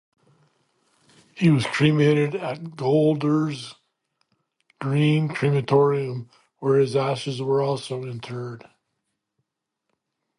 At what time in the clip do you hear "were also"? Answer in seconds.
7.39-8.01